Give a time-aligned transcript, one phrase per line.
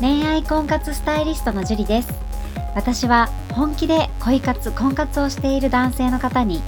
[0.00, 2.12] 恋愛婚活スタイリストのジュリです。
[2.74, 6.60] 私は本気で恋活婚活をしている男性の方に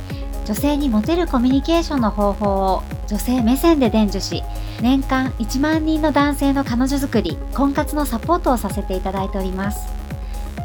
[0.45, 4.45] 女性にモテるコミュニケーションの方法を女性目線で伝授し
[4.81, 9.89] 年間1万人の男性の彼女作り婚活のサポートをさせていただいております。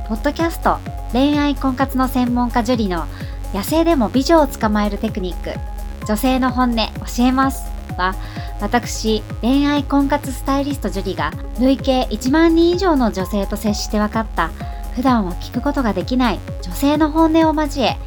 [0.07, 0.78] ポッドキャスト
[1.14, 3.05] 恋愛婚活の専門家ジュリの
[3.54, 5.59] 野生でも美女を捕まえるテクニック
[6.05, 7.71] 女性の本音教えます。
[8.02, 8.16] は
[8.60, 14.50] 私恋愛婚活スタイリストジュリが累計1万人以上の女性と接して分かった
[14.96, 17.98] 普段は聞くことができない女性の本音を交え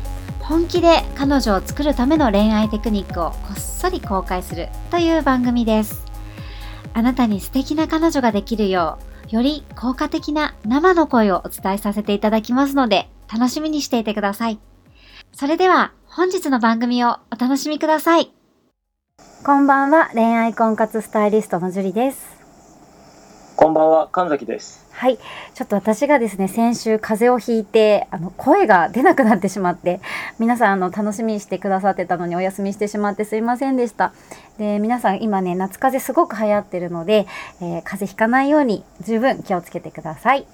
[0.41, 6.05] 本気で彼女を作るための恋愛テクニックをこっそり公開するという番組です。
[6.93, 8.99] あなたに素敵な彼女ができるよ
[9.31, 14.59] うより効果的な生の声をお伝えさせていただきますので楽しみにしていてください。
[15.33, 18.33] それでは本日の番組をお楽しみください。
[19.45, 22.35] こんばんは恋愛婚活スタイリストのジュリです
[23.57, 25.19] こんばんは神崎ですはい。
[25.19, 30.01] ちょっと私がですね、先週風邪をひいて、あの、声が出なくなってしまって、
[30.39, 34.15] 皆さん、あの、楽しみにしてくださってたのにお休みしてしまってすいませんでした。
[34.57, 37.27] で、皆さん今ね、夏風邪すごく流行ってるので、
[37.61, 40.47] えー、風邪ひかないように十分気をつけてください。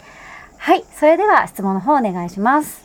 [0.57, 0.83] はい。
[0.99, 2.83] それでは質問の方お願いします。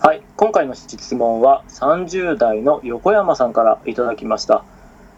[0.00, 0.22] はい。
[0.36, 4.64] 今回の質問は30代の横山さんからいただきました。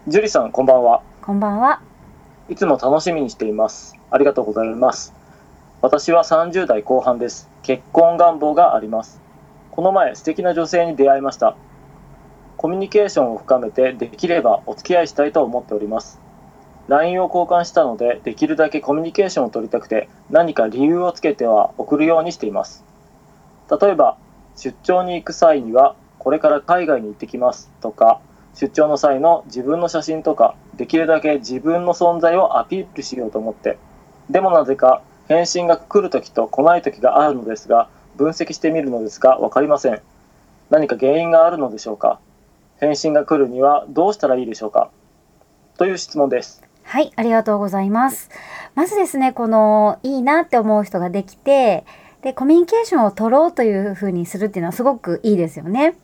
[0.07, 1.03] 樹里さん、こんばんは。
[1.21, 1.79] こんばんは。
[2.49, 3.95] いつも楽しみにしています。
[4.09, 5.13] ありがとうございます。
[5.83, 7.51] 私は30代後半です。
[7.61, 9.21] 結婚願望があります。
[9.69, 11.55] この前素敵な女性に出会いました。
[12.57, 16.19] コミュニケーションを深めてできればお付き合いしたいと思っております。
[16.87, 22.83] LINE を交換したのでできるだけコミュニケーションを取りたくて何か理由をつけては送るようにしています。
[23.79, 24.17] 例えば
[24.55, 28.19] 出張に行く際にはこれから海外に行ってきますとか
[28.55, 33.77] 出張の際の自分の写真とかできるだけ自分の存在をアピールしようと思って
[34.29, 40.01] でもなぜか返信が来るときと来ないときがあるのですが、分析してみるのですが分かりません。
[40.69, 42.19] 何か原因があるのでしょうか
[42.79, 44.89] 返信が来るにはどうしたらいいでしょうか
[45.77, 46.61] という質問です。
[46.83, 48.29] はい、ありがとうございます。
[48.75, 51.85] まずですね、このいいなって思う人ができて、
[52.23, 55.95] で、コミュニケーションを取ろうというふうにするっていうのはすごくいいですよね。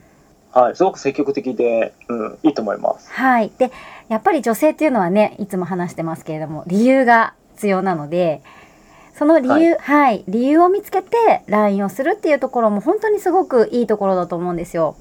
[0.58, 3.12] はい、すごく積極的で、うん、いいと思います。
[3.12, 3.52] はい。
[3.60, 3.72] で、
[4.10, 8.42] やっぱり女性っていうのはね、いつも話してますけれども、理由が必要なので、
[9.16, 14.96] その理由、はい、はい、理由を見つけて LINE をするっていうところも本当にすごくいいところだと思うんですよ。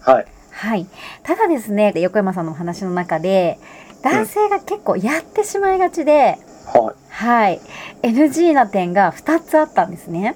[0.00, 0.26] はい。
[0.50, 0.86] はい。
[1.22, 3.58] ただですね、横山さんのお話の中で、
[4.02, 7.12] 男性が結構やってしまいがちで、はい。
[7.12, 7.60] はい。
[8.02, 10.34] NG な点が2つあったんですね。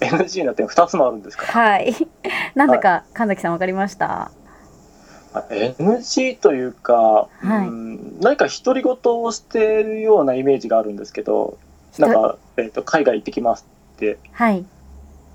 [0.00, 1.46] NG な点2つもあるんですか？
[1.46, 1.94] はい。
[2.54, 4.30] なんだか、神崎さん分かりました
[5.50, 11.58] ？NG というか、はい、うん何か独り言をしているようなイメージがあるんですけど
[11.98, 14.64] なんか、えーと、海外行ってきますって、はい、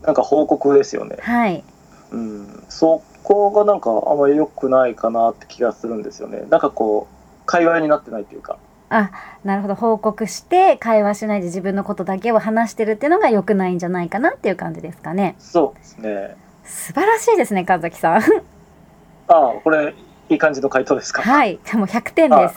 [0.03, 1.17] なんか報告ですよね。
[1.21, 1.63] はい、
[2.11, 6.45] うん、そこがなんかあんまり良くないかなって気がするんですよね。
[6.49, 8.57] なんかこう会話になってないというか。
[8.93, 9.11] あ
[9.45, 15.35] なるほど報告して会話しないで自分のことだけを話してるっていうのが良くないんじゃないかなっていう感じですかね。
[15.39, 16.35] そうですね。
[16.65, 18.17] 素晴らしいですね神崎さん。
[18.17, 18.21] あ
[19.29, 19.95] あこれ
[20.27, 21.21] いい感じの回答ですか？
[21.21, 22.55] はい、でも100点です。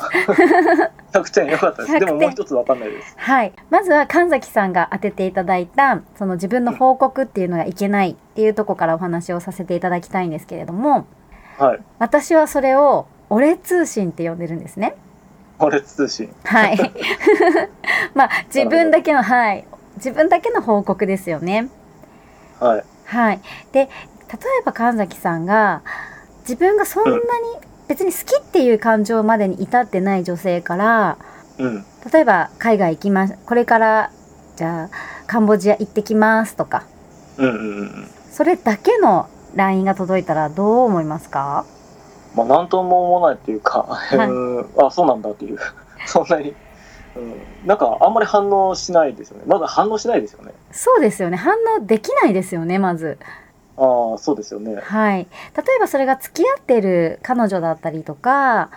[1.12, 2.00] 100点よかったです。
[2.00, 3.14] でももう一つわかんないです。
[3.16, 11.06] はい、まずは神崎さんが当てていただいたその自分の報告っていうのがいけないっていうとこからお話をさせていただきたいんですけれども、
[11.58, 14.96] はい、私はそれを俺通信って呼んでるんですね。
[15.58, 16.34] 俺通信。
[16.44, 16.92] はい。
[18.14, 19.66] まあ自分だけのはい
[19.96, 21.68] 自分だけの報告ですよね。
[22.60, 22.84] はい。
[23.06, 23.40] はい。
[23.72, 25.82] で例えば神崎さんが
[26.40, 27.22] 自分がそんなに
[27.88, 31.18] 別に好きっていう感情までに至ってない女性から、
[31.58, 34.10] うん、例えば海外行きますこれから
[34.56, 34.90] じゃあ
[35.26, 36.84] カンボジア行ってきますとか、
[37.38, 41.64] うんうんうん、それだけの LINE が届いたらどう思いますか？
[42.34, 45.58] まあ何とも思わないっていうか、はい、あそうなんだっていう。
[46.06, 46.54] そんなに。
[47.16, 49.44] うん、なんかあんまり反応しないですよね。
[49.46, 50.52] まだ反応しないですよね。
[50.72, 51.36] そうですよね。
[51.36, 53.18] 反応できないですよねまず。
[53.76, 54.76] ああそうですよね。
[54.76, 55.26] はい、
[55.56, 58.70] 例えばそれが付き合ってる彼女だったりとか、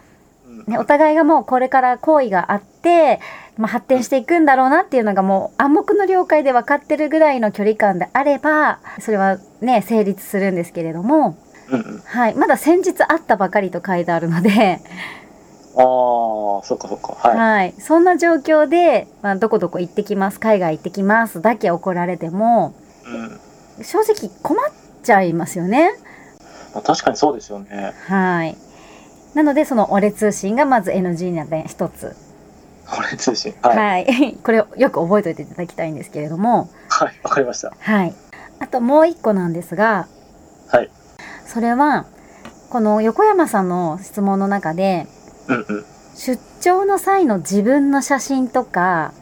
[0.67, 3.19] ね、お互いがもうこれから好意があって、
[3.57, 11.37] まあ、発展していくんだろうなっていうのがもう暗黙の了解で分かってるぐらいの距離感であればそれはね成立するんですけれども、
[11.69, 14.81] うんうん、はい、まだ先日会ったばかりと書いてあるので。
[15.75, 17.13] ああ、そっかそっか。
[17.13, 17.37] はい。
[17.37, 22.73] はい、そんな状況で、まあ、どこどこ行ってきます、海外行ってきますだけ怒られても、
[23.77, 24.71] うん、正直困っ
[25.03, 25.91] ちゃいますよね。
[26.83, 27.93] 確かにそうですよね。
[28.07, 28.57] はい。
[29.33, 32.15] なのでその俺通信がまず NG な点一つ。
[32.97, 33.53] 俺通信？
[33.61, 34.05] はい。
[34.05, 37.19] はい、 これをよく覚えておいていただきたいんですけれども、はい。
[37.23, 37.73] わかりました。
[37.77, 38.13] はい。
[38.59, 40.07] あともう一個なんですが、
[40.69, 40.89] はい。
[41.47, 42.05] それは
[42.69, 45.07] この横山さんの質問の中で
[45.47, 45.85] うんうん。
[46.15, 49.13] 出張の際の自分の写真とか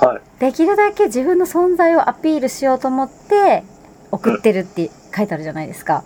[0.00, 0.40] はい。
[0.40, 3.64] できるだけ自分の存在をアピールしようと思って
[4.10, 6.04] 送ってるって書いてあるじゃないですか。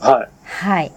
[0.00, 0.28] はい。
[0.44, 0.92] はい。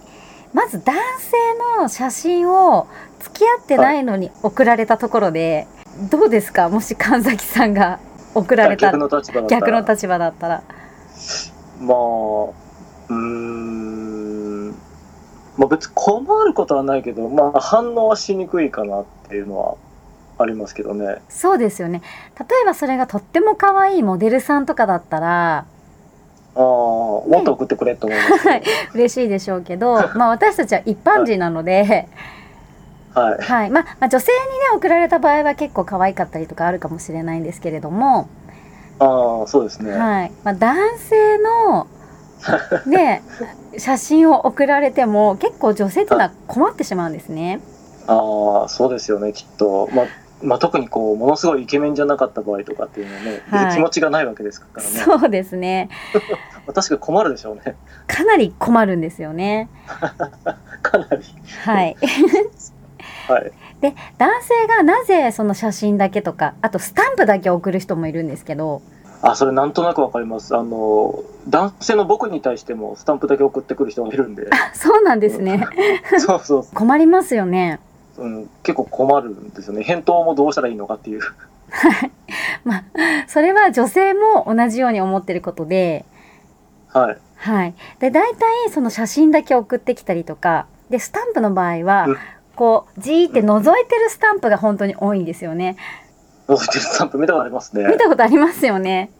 [0.52, 1.36] まず男性
[1.80, 2.86] の写真を
[3.20, 5.66] 付き合ってないのに送られたところで、
[6.10, 6.68] どうですか？
[6.68, 7.98] もし神崎さんが
[8.34, 9.60] 送られた逆の立場だったら。
[9.60, 10.62] 逆の立場だったら。
[11.80, 11.96] まあ、
[13.08, 14.68] うーん。
[15.56, 19.76] まあ別に困ることはないけど、まあ反応はしにくいかなっていうのは
[20.38, 21.22] ありますけどね。
[21.28, 22.02] そうですよね。
[22.38, 25.66] 例えばそれがとっても可愛いモデルさんとかだったら、
[26.56, 28.48] ああ、もっと送ってくれと思います
[28.94, 32.08] 嬉しいでしょうけど、 まあ私たちは一般人なので、
[33.14, 33.42] はい。
[33.42, 33.70] はい。
[33.70, 38.28] まあ、まあ女性にね、送られた場合は結構可愛かったりとかあるかもしれないんですけれども、
[38.98, 39.92] ああ、そうですね。
[39.92, 40.32] はい。
[40.42, 41.86] まあ男性の、
[42.86, 43.22] ね、
[43.78, 47.60] 写真を送られても結構女性っていうのは困ってしまうんですね。
[48.06, 49.88] ああ、そうですよね、きっと。
[49.92, 50.06] まあ、
[50.42, 54.88] まあ、特にこう、ものすごいイケメンじゃなかった場合とかっていうのはね、はい気持ちがないわけですからね。
[54.88, 55.88] そうですね。
[56.66, 57.76] まあ確かに困るでしょうね。
[58.06, 59.68] かなり困るんですよね。
[60.82, 61.24] かなり。
[61.64, 61.96] はい。
[63.28, 63.52] はい。
[63.80, 68.82] で、男性がなぜその写真だけとか、あとスタンプだけ送る人もいるんですけど、
[69.26, 70.54] あ、それなんとなくわかります。
[70.54, 74.50] あの、男性の僕に対してもスタンプだけ送ってくる人がいるんで。
[74.74, 75.66] そうなんですね。
[76.18, 77.80] そうそう、困りますよね。
[78.18, 78.50] うん。
[78.62, 79.82] 結構困るんですよね。
[79.82, 81.20] 返答もどうしたらいいのかっていう。
[82.64, 82.84] まあ、
[83.26, 86.04] それは女性も同じように思ってることで、
[86.88, 87.18] はい。
[87.36, 87.74] はい。
[88.00, 92.16] で、大体その写真だけ送ってきたりとか、で、スタンプの場合はうん、
[92.56, 95.76] こう、じーって覗いてるスタンプが本当に多いんですよね。
[96.48, 97.86] 覗いてるスタンプ見たことありますね。
[97.86, 99.10] 見たことありますよね。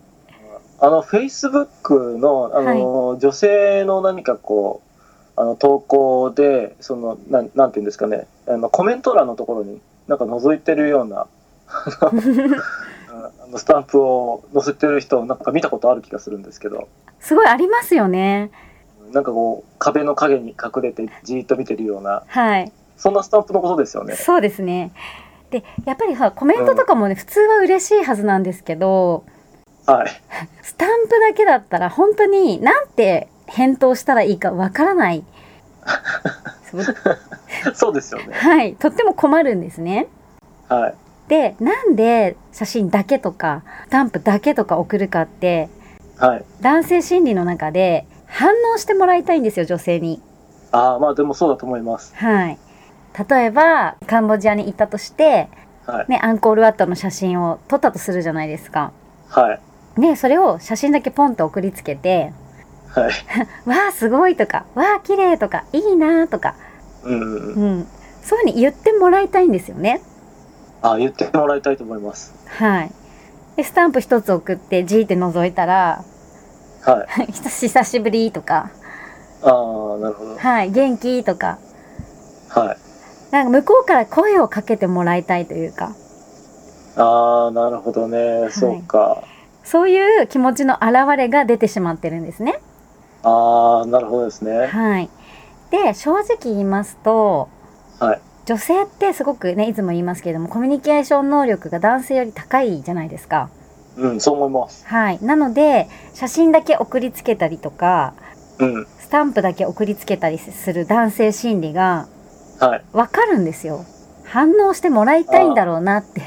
[0.80, 4.82] あの、フェイスブックの、あの、女性の何かこ
[5.36, 11.26] う、あの、投稿で、その、なん、なんていうんですかね、あの、コメント欄のところに、なんか覗いてるような、
[11.66, 12.10] あ
[13.50, 16.88] のスタンプを載せてる人をなんか見たことある気がするんですけど、
[17.20, 18.50] すごいありますよね。
[19.12, 22.70] なんかこう、壁の影に隠れてじーっと見てるような、はい。
[22.96, 24.14] そんなスタンプのことですよね。
[24.14, 24.92] そうですね。
[25.54, 29.24] で、やっぱりさ、コメントとかもね、普通は嬉しいはずなんですけど、
[29.86, 30.08] はい。
[30.62, 35.24] スタンプだけだったら本当になんて返答したらいいかわからない。
[36.72, 36.78] そ
[37.70, 38.34] うそうですよね。
[38.34, 38.74] はい。
[38.74, 40.08] とっても困るんですね。
[40.68, 40.94] はい。
[41.28, 45.68] で、なんで写真だけとか、スタンプだけとか送るかって、
[46.18, 46.44] はい。
[46.62, 50.20] 男性心理の中で反応してもらいたいんですよ、女性に。
[50.72, 52.12] ああ、まあでもそうだと思います。
[52.16, 52.58] はい。
[53.28, 55.48] 例えば、カンボジアに行ったとして、
[55.86, 56.06] はい。
[56.08, 58.92] ね、アンコールワットの写真を撮ったとするじゃないですか。
[59.28, 59.54] は
[59.96, 60.00] い。
[60.00, 62.32] ね、それを写真だけポンと送りつけて、
[62.88, 63.12] はい。
[63.68, 66.54] わあ、すごいとか、わあ、綺麗とか、いいなとか、
[67.04, 67.62] うんうんうん。
[67.62, 67.86] うん。
[68.22, 70.00] そういうふうに言ってもらいたいんですよね。
[70.82, 72.34] あ言ってもらいたいと思います。
[72.46, 72.90] はい。
[73.56, 76.02] で、スタンプ一つ送って、じーって覗いたら、
[76.82, 77.26] はい。
[77.32, 78.70] 久しぶりとか、
[79.42, 80.36] ああ、なるほど。
[80.36, 81.58] はい、元気とか、
[82.48, 82.83] はい。
[83.34, 85.96] なんか向こうから声をかけてもらいたいというか、
[86.96, 88.48] ああ、なるほどね。
[88.50, 89.24] そうか。
[89.64, 92.60] そういう気持ちの表れが出てしまってるんですね。
[93.24, 94.66] ああ、なるほどですね。
[94.66, 95.10] はい。
[95.72, 97.48] で、正直言いますと、
[97.98, 98.20] はい。
[98.44, 103.50] 女性ってすごくね、いつも言いますけれども、コミュニケーション能力が男性より高いじゃないですか。
[103.96, 104.86] うん、そう思います。
[104.86, 105.18] はい。
[105.20, 108.14] なので、写真だけ送りつけたりとか、
[108.60, 108.86] うん。
[109.00, 112.06] スタンプだけ送りつけたりする男性心理が
[112.60, 112.84] はい。
[112.92, 113.84] わかるんですよ。
[114.24, 116.22] 反応してもらいたいんだろうなって。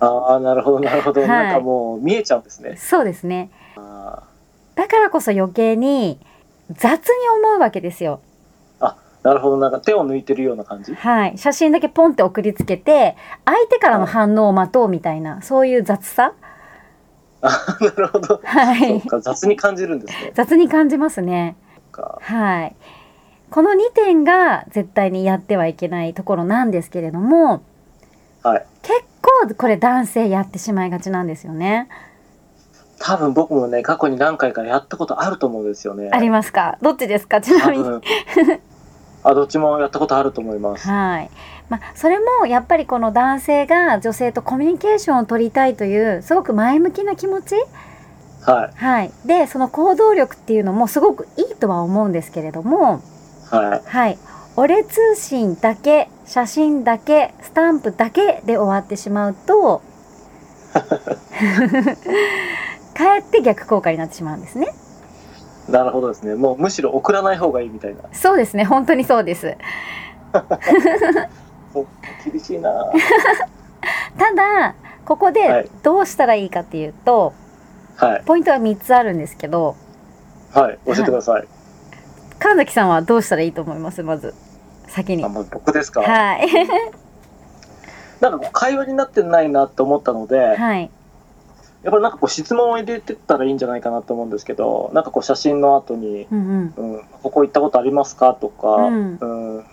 [0.00, 1.20] ああ、なるほど、なるほど。
[1.20, 2.76] はいなんかもう見えちゃうんですね。
[2.76, 3.50] そうですね。
[3.76, 4.22] あ
[4.74, 6.20] だからこそ余計に
[6.70, 8.20] 雑に思うわけですよ。
[8.80, 9.56] ーなるほど。
[9.56, 10.94] なんか手を抜いてるような感じ？
[10.94, 11.38] はい。
[11.38, 13.16] 写真だけポンって送りつけて、
[13.46, 16.34] 相手からの反応を待とうみたいな、そういう雑さ
[17.40, 18.40] あーなるほど。
[18.44, 19.02] はい。
[19.22, 20.32] 雑に感じるんですね。
[20.34, 21.56] 雑に感じますね。
[21.92, 22.76] かはい。
[23.54, 27.62] この2点が絶対にやってはいけないところなんですけれども、
[28.42, 28.66] はい。
[28.82, 31.88] 結構これ男性やってしまいがちなんですよね。
[32.98, 36.10] 多分僕もね、過去に何回かやったことあると思うんですよね。
[36.12, 36.78] ありますか？
[36.82, 37.40] どっちですか？
[37.40, 37.84] ちなみに。
[39.22, 40.88] あ、どっちもやったことあると思います。
[40.88, 41.30] はい。
[41.68, 47.54] まあ、それもやっぱりこの男性が女性とコミュニケーションを取りたいというすごく前向きな気持ち？
[48.44, 49.12] ははい。
[49.24, 53.13] で、その行動力っていうのもすごくいいとは思うんですけれども、い。
[53.50, 53.82] はい。
[53.88, 54.18] はい。
[54.56, 59.82] 俺通信だけ写真だけスタンプだけで終わってしまうと
[62.96, 64.68] かえって逆効果になってしまうんですね
[65.68, 66.34] なるほどですね。
[66.34, 68.02] もうむしろ送らない方がいいみたいな。
[68.12, 69.56] そうですね本当にそうです
[72.30, 72.70] 厳しいな。
[74.18, 74.74] ただ
[75.06, 77.32] ここはでいどうしたらいいかっていうと、
[77.96, 78.22] はい。
[78.26, 79.74] ポイントは3つあるんですけど
[80.52, 80.78] はい。
[80.86, 81.48] 教えてください。
[82.38, 84.02] 神崎さんはどうしたらいいと思います？
[84.02, 84.34] まず
[84.88, 85.24] 先に。
[85.24, 86.02] あ、もう僕ですか？
[86.02, 86.48] はい。
[88.20, 90.90] なんか会話になってないなって思ったので、やっはい
[91.84, 96.94] ぱりなんかこう質問を入れてったらいいんじゃないかなと思うんですけど、なんかこう写真の後に、うんうん。
[96.94, 99.58] うん、ここ行ったことありますかとか、ううん。
[99.58, 99.64] ん、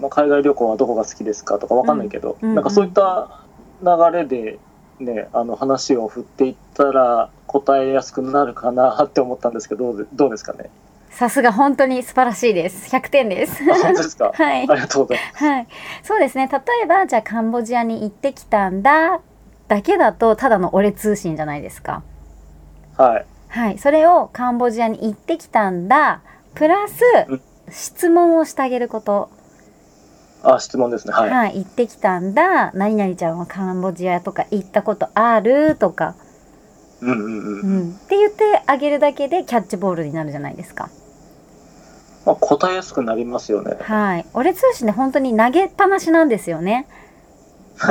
[0.00, 2.54] まあ、海外旅行はどこが好きですかとかわかんないけど、うんうん。
[2.54, 3.40] なんかそういった
[3.82, 4.60] 流れで
[5.00, 10.70] ね、あの話を振っていったら答えやすくなるかなって思ったんですけど、どうですかね？
[11.18, 14.30] さすが本当に素晴らしいです100点ですあ本当ですか？
[14.38, 15.44] はいありがとうございます。
[15.44, 15.66] はい、
[16.04, 19.20] そうですね例えばじゃあカンボジアに行ってきたんだ
[19.66, 22.02] だけだとただの俺通信じゃないですか。
[22.96, 23.26] はい。
[23.48, 26.20] はい、それをカンボジアに行ってきたんだ
[26.54, 29.28] プラスうん質問をしてあげること、
[30.42, 31.12] あ、質問ですね。
[31.12, 31.22] は。
[31.22, 36.14] はいい行ってきたんだ何々ちゃんはカンボジアとか行ったことあるとか、
[37.02, 37.88] うんうんううん。
[37.88, 40.88] ん、って言ってあげるだけでキャッチボールになるじゃないですか。
[42.28, 43.78] まあ、答えやすくなりますよね。
[43.80, 46.86] はい、俺通信で本当に投げっぱなしなんですよね。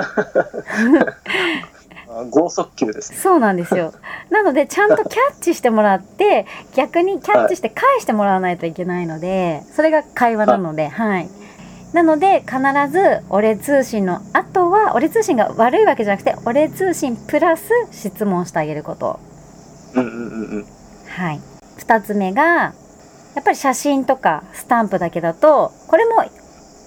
[2.07, 3.17] あ剛速球ですね。
[3.17, 3.93] そうなんですよ。
[4.29, 11.27] なのでちゃんとキャッチしてもらって逆にキャッチして返してもらわないといけないのでそれが会話なのではい。
[11.93, 12.57] なので必
[12.91, 19.19] ず俺通信の後は俺通信が悪いわけじゃなくて俺通信プラス質問してあげること。
[19.95, 20.65] うんうんうんうん。
[21.07, 21.39] はい。
[21.77, 22.75] 二つ目が
[23.37, 26.25] やっぱり写真とかスタンプだけだとこれも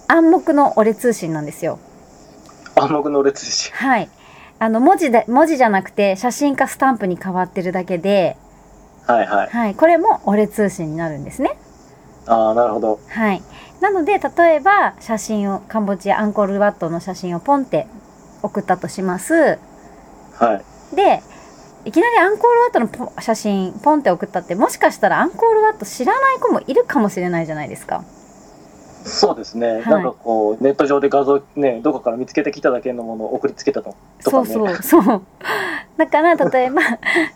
[0.09, 1.79] 暗黙の俺通信なんですよ。
[2.75, 3.71] 暗黙の列です。
[3.73, 4.09] はい。
[4.59, 8.35] あの文字で文字じゃなくて写真かスタンプに変わってるだけで
[9.07, 9.47] はいはい。
[9.47, 11.57] はい、これも俺通信になるんですね。
[12.27, 12.99] ああ、なるほど。
[13.07, 13.41] はい。
[13.79, 17.87] なので例えば写真をカンボジアアンコールワットの写真をポンって
[18.43, 19.57] 送ったとします。
[20.33, 20.95] はい。
[20.97, 21.23] で
[21.85, 28.03] いきなりアンコールワットのポ写真ポンって送ったってもしかしたらアンコールワット知らない子もいるかもしれないじゃないですか。
[29.03, 29.81] そうですね。
[29.81, 34.53] いなんかこう、ネット上で画像ね、どこから見つけてきただけのものを送りつけたととかね。
[34.53, 35.21] そうそうそう。
[35.97, 36.81] だから例えば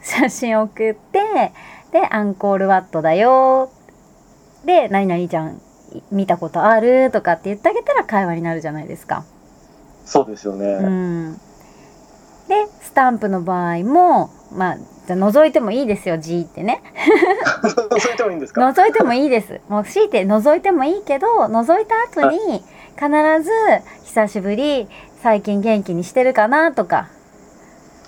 [0.01, 1.51] 写真を送って
[1.91, 3.69] でアンコールワットだよ
[4.65, 5.61] で何々ちゃん
[6.11, 9.23] 見たことあるとかって言ってあげたら会話になるじゃないですか。
[10.05, 10.65] そうですよね。
[10.65, 11.41] うん、
[12.47, 16.81] でスタンプの場合もまあじゃあ覗いてもいいですよ G ってね。
[17.99, 19.61] それでもいいんですか覗いてもいいです。
[19.69, 22.63] もう強いて覗いてもいいけど覗いた後に
[22.95, 23.09] 必
[23.43, 23.51] ず
[24.05, 24.87] 「久しぶり
[25.21, 27.07] 最近元気にしてるかな」とか。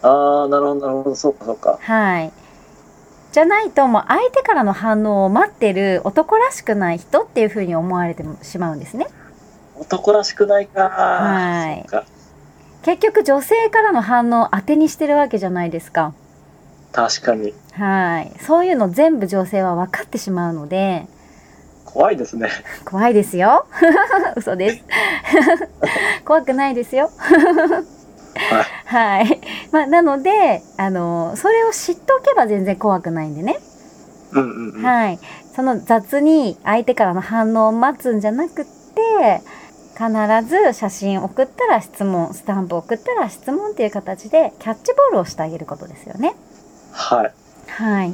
[0.02, 1.16] ああ、なるほど、なるほど。
[1.16, 1.80] そうか、そうか。
[1.82, 2.32] はい。
[3.32, 9.08] じゃないともう相手からの反応を待ってる男らしくない人っていうふうに思われてしまうんですね。
[9.76, 10.90] 男らしくないか。
[10.90, 11.86] はい
[12.88, 16.14] 結局女性からの反応を当てにしてるわけじゃないですか。
[16.94, 17.54] 確かに。
[17.74, 18.32] はい。
[18.40, 21.06] そういうの全部女性は分かってしまうので。
[21.84, 22.50] 怖いですね。
[22.90, 23.68] 怖いですよ。
[24.38, 24.84] 嘘です。
[26.24, 27.12] 怖くないですよ。
[28.86, 29.26] はい。
[29.26, 29.42] はい、
[29.74, 33.60] まあ、なのであのそれを知っておけば全然怖くないんでね、
[34.32, 34.82] うんうんうん。
[34.82, 35.20] はい、
[35.54, 39.42] その雑に相手からの反応を待つんじゃなくって
[39.98, 46.36] 必ず写真送ったら質問スタンプ送ったら質問っていう形でキャッチボールをしてあげることですよね。
[46.92, 47.34] はい。
[47.68, 48.12] はい、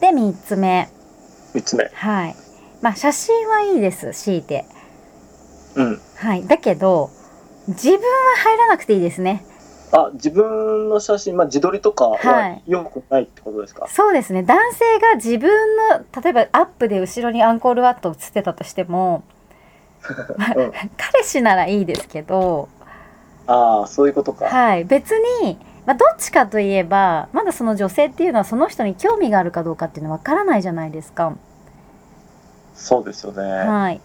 [0.00, 0.88] で3つ目、
[1.54, 1.88] 三つ目。
[1.94, 2.34] はい
[2.82, 4.64] まあ、写真はいいです強いて。
[5.76, 6.00] うん。
[6.16, 7.10] はい、だけど
[7.68, 8.02] 自分は
[8.38, 9.44] 入らなくていいですね。
[9.92, 19.22] あ、自分の写真、まあ、自撮りとかははい良くないってことですか、そうですね男性が自分の例えばアップで後ろにアンコールワット写ってたとしても、
[20.96, 22.68] 彼氏ならいいですけど、
[23.46, 24.46] ああ、そういうことか。
[24.46, 31.36] はい、別に、まあ、どっちかといえばまだその女性っていうのはその人に興味があるかどうかっていうのはわからないじゃないですか。
[32.74, 33.42] そうですよね。
[33.42, 34.00] はい、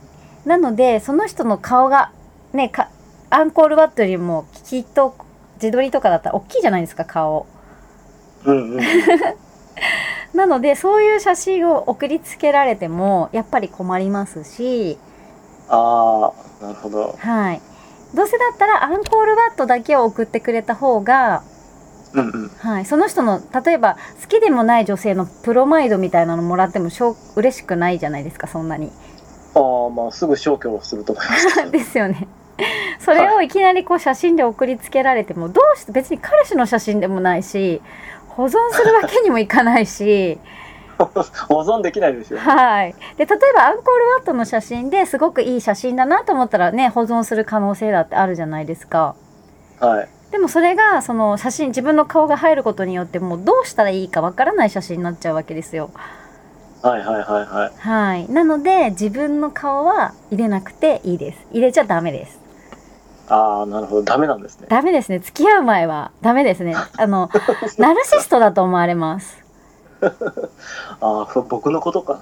[0.46, 2.12] なのでその人の顔が
[2.54, 2.90] ねか
[3.30, 5.16] アンコールワットよりもきっと
[5.56, 7.48] 自撮りとかだったら大きいじゃないですか顔。
[8.46, 8.82] うんうん。
[10.34, 14.98] なのでそういう写真を送りつけられてもやっぱり困りますし、
[15.72, 17.16] ああ、なるほど。
[17.18, 17.62] はい、
[18.14, 21.44] どうせだったらアンコールワットだけを送ってくれた方が、
[22.14, 22.50] うんうん。
[22.50, 28.92] はい、その人の例えば好きでもない女性のプロマイドみたいなのもらってもしょう嬉しくないじゃないですかそんなに。
[29.56, 32.28] ああまあすぐ消去すると思います ですよね。
[33.00, 37.82] それをいきなりこう写真で送りつけられてもどうして別に彼氏の写真でもないし
[38.28, 40.38] 保存するわけにもいかないし
[41.48, 42.96] 保存できないですよ、はい。
[43.18, 49.16] で例えばアンコールワットの写真ですごくいい写真だなと思ったらね保存する可能性だってあるじゃないですか。
[49.80, 50.10] はい。
[50.32, 55.92] でもそれがその写真自分の顔が入ることによってもうどうしたらいいかわからない写真になっちゃうわけですよ。
[56.82, 57.72] はいはいはいはい。
[57.78, 58.32] はい。
[58.32, 61.46] なので自分の顔は入れなくていいです。
[61.52, 62.40] 入れちゃダメです。
[63.28, 64.04] ああなるほど。
[64.04, 64.68] ダメなんですね。
[64.70, 65.20] ダメですね。
[65.20, 66.76] 付き合う前はダメですね。
[66.98, 67.30] あの
[67.78, 69.41] ナルシストだと思われます
[70.02, 72.22] ああ僕のことか。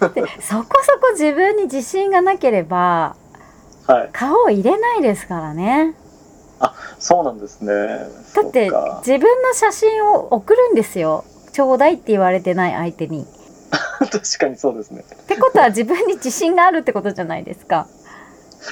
[0.00, 3.16] でそこそこ自分に自信がなければ
[3.88, 4.10] はい。
[4.12, 5.94] 顔を入れないですからね。
[6.98, 7.74] そうなんですね。
[8.34, 8.70] だって
[9.06, 11.24] 自分の写真を送るんですよ。
[11.52, 13.26] ちょうだいって言われてない相手に。
[14.10, 15.04] 確かにそうですね。
[15.10, 17.86] ってことは自分に自信があるってことじゃないですか。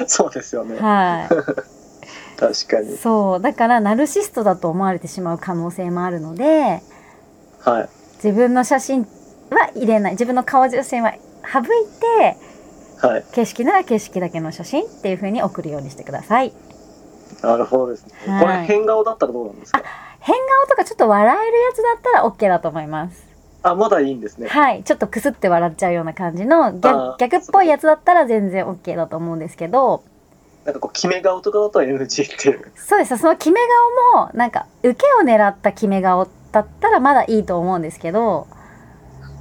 [0.06, 0.76] そうですよね。
[0.78, 1.28] は
[2.36, 2.96] 確かいに。
[2.98, 3.40] そう。
[3.40, 6.82] だからナルシストだと思われてしまう可能性もあるので
[7.66, 7.88] はい。
[8.24, 9.02] 自分の写真
[9.50, 10.12] は入れない。
[10.12, 11.64] 自分の顔写真は省い
[12.00, 12.36] て
[13.06, 13.24] はい。
[13.32, 16.52] 景色なら景色だけの写真っていう風に送るようにしてください。
[17.42, 18.42] なるほどですね、はい。
[18.42, 19.82] これ変顔だったらどうなんですか？
[20.20, 23.26] 変顔とかちょっと笑えるやつだったら OK だと思います。
[23.62, 24.48] あまだいいんですね。
[24.48, 24.82] はい。
[24.84, 30.02] ちょっとクスって笑っちゃうような感じのあ逆ー逆っぽいやつだったら全然 OK だと思うんですけど。
[30.64, 32.72] なんかこう決め顔とかだと NG っていう。
[32.74, 33.18] そうです。
[33.18, 33.60] その決め
[34.14, 38.46] 顔もなんか受けを狙った決め顔だったらまだいいと思うんですけど。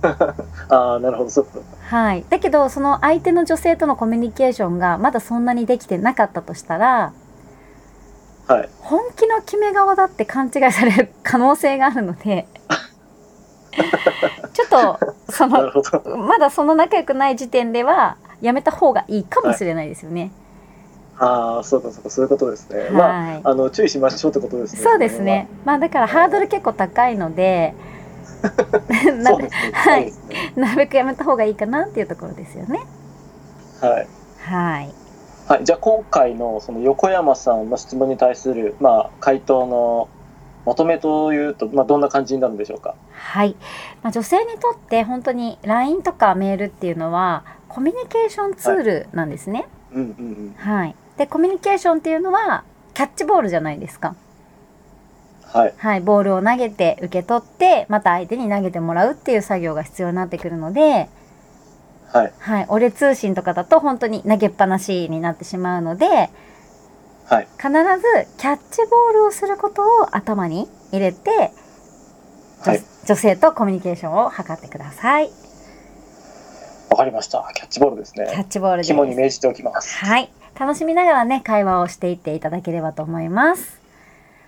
[0.70, 1.30] ああなるほど。
[1.30, 2.26] そうかはい。
[2.30, 7.14] だけどその相手の女性とのコミュニケーションがまだそんなにできてなかったとしたら
[8.48, 8.70] はい。
[8.82, 12.48] 本気の決め顔だって勘違いされる可能性があるので
[14.54, 15.00] ちょっと
[15.32, 15.72] その
[16.18, 20.32] まだその仲良くない時点ではやめた方がいいかもしれないですよね。
[21.18, 25.48] ああそうかそうかそういうことですね、はい、まああの注意しましょうってことですねそうですね。
[25.64, 27.74] まあだからハードル結構高いので、
[29.22, 32.86] なるべくやめた方がいいかなっていうところですよね。
[33.82, 34.08] はい
[34.46, 34.94] はい。
[35.48, 40.10] はい、じゃあ今回のその横山さんの質問に対する、まあ、回答の
[40.66, 42.96] まとめというと、まあ、どんな感じになるんでしょうか？
[43.12, 43.56] はい。
[44.02, 49.68] まあ、女性にとって本当に LINE とかメールっていうのはコミュニケーションツールなんですね。
[49.94, 50.56] うんうんうん。
[50.58, 50.96] はい。
[51.18, 54.16] で、コミュニケーションっていうのはキャッチボールじゃないですか。
[55.56, 55.74] はい。
[55.78, 56.02] はい。
[56.02, 61.10] ボールを投げて受け取って、また相手に投げてもらうっていう作業が必要になってくるので、
[62.12, 62.34] はい。
[62.40, 62.66] はい。
[62.70, 66.30] 俺通信とかだと本当に投げっぱなしになってしまうので、
[67.26, 67.48] はい。
[67.58, 67.78] 必ず
[68.38, 71.52] キャッチボールをすることを頭に入れて、
[72.64, 72.84] 女はい。
[73.08, 75.30] 女性とコミュニケーションを図ってください。
[76.90, 77.50] わかりました。
[77.54, 78.46] キャッチボールですキャッね。
[78.50, 78.84] チボール。
[78.84, 80.06] 肝に銘じておきます。
[80.06, 80.30] はい。
[80.58, 83.82] 楽しみながらね、会話をしていっていただければと思います。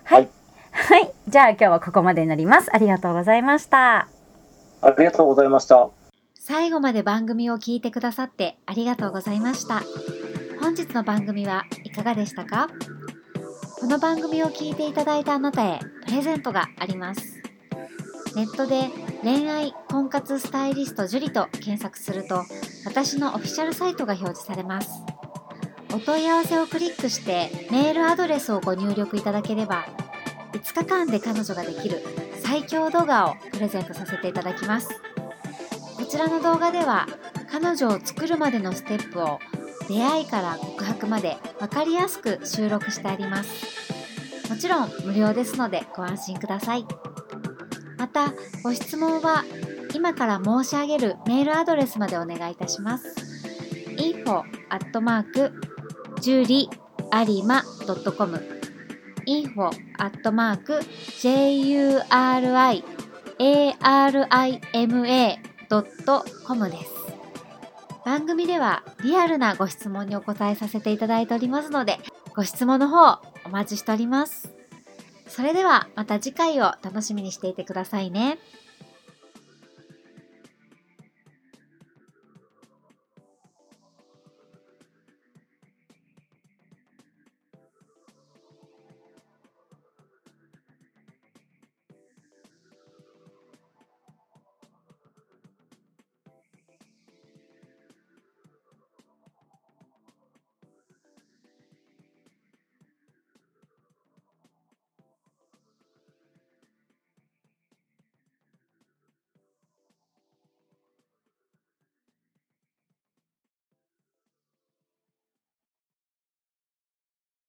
[0.04, 0.28] はい。
[0.70, 1.12] はい。
[1.28, 2.74] じゃあ今日はここまでになります。
[2.74, 4.08] ありがとうございました。
[4.80, 5.90] ありがとうございました。
[6.34, 9.82] 最後まで番組を聞いてくださってありがとうございました。
[10.60, 12.68] 本日の番組はいかがでしたか？
[13.80, 17.42] この番組を聞いていただいたあなたへプレゼントがあります。
[18.34, 18.88] ネットで
[19.22, 22.44] 恋愛婚活スタイリスト樹と検索すると
[22.86, 24.88] 私のオフィシャルサイトが表示されます。
[25.98, 29.84] お問い合わせをクリックしてメールアドレスをご入力いただければ
[30.52, 32.00] 5日間で彼女ができる
[32.40, 34.90] 最強動画をプレゼントさせていただきます。
[35.96, 37.08] こちらの動画では
[37.50, 39.40] 彼女を作るまでのステップを
[39.88, 43.50] 出会いから告白まで分かりやすく収録してあります。
[44.48, 46.86] もちろん無料ですのでご安心ください。
[47.98, 48.32] また
[48.62, 49.44] ご質問は
[49.96, 53.16] 今から申し上げるメールアドレスまでお願いいたします。
[53.96, 54.44] info
[56.18, 56.32] アット
[57.42, 58.42] マーク juriarima.com
[59.26, 59.66] info
[59.98, 60.80] アットマーク
[65.68, 66.90] juriarima.com です。
[68.04, 71.98] 番組ではリアルなご質問にお答えさせていただいておりますので、
[72.34, 74.52] ご質問の方お待ちしております。
[75.28, 78.38] それではまた次回を楽しみにしていてくださいね。